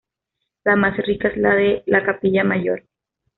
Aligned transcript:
La 0.63 0.75
más 0.75 0.97
rica 0.97 1.27
es 1.27 1.37
la 1.37 1.53
de 1.53 1.83
la 1.85 2.03
capilla 2.03 2.43
mayor. 2.43 2.83